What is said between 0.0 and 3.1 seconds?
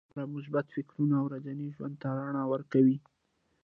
د ځان لپاره مثبت فکرونه ورځني ژوند ته رڼا ورکوي.